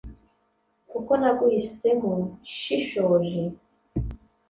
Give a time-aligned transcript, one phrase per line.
[0.91, 2.13] kuko naguhisemo
[2.43, 3.43] nshishoje